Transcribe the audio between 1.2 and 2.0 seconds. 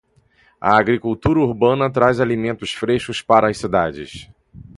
urbana